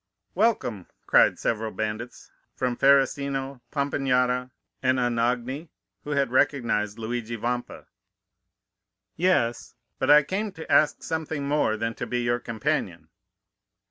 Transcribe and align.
"'Welcome!' 0.33 0.87
cried 1.05 1.37
several 1.37 1.69
bandits 1.69 2.31
from 2.55 2.75
Ferrusino, 2.75 3.61
Pampinara, 3.71 4.49
and 4.81 4.97
Anagni, 4.99 5.69
who 6.03 6.09
had 6.09 6.31
recognized 6.31 6.97
Luigi 6.97 7.35
Vampa. 7.35 7.85
"'Yes, 9.15 9.75
but 9.99 10.09
I 10.09 10.23
came 10.23 10.53
to 10.53 10.71
ask 10.71 11.03
something 11.03 11.47
more 11.47 11.77
than 11.77 11.93
to 11.93 12.07
be 12.07 12.23
your 12.23 12.39
companion. 12.39 13.09